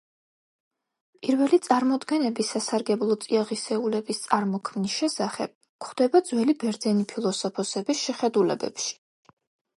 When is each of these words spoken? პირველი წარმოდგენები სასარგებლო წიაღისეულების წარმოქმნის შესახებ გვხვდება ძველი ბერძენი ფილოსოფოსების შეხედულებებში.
პირველი 1.25 1.59
წარმოდგენები 1.67 2.45
სასარგებლო 2.47 3.17
წიაღისეულების 3.25 4.23
წარმოქმნის 4.25 4.97
შესახებ 5.03 5.55
გვხვდება 5.59 6.25
ძველი 6.31 6.59
ბერძენი 6.65 7.09
ფილოსოფოსების 7.15 8.05
შეხედულებებში. 8.09 8.93